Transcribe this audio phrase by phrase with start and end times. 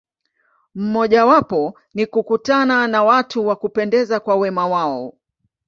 [0.75, 5.13] Mojawapo ni kukutana na watu wa kupendeza kwa wema wao.